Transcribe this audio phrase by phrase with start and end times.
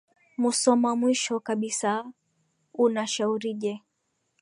[0.41, 2.05] musoma mwisho kabisa
[2.85, 3.73] unashaurije